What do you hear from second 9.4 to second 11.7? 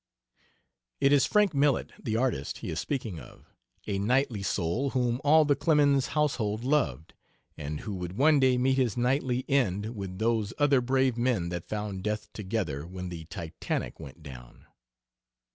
end with those other brave men that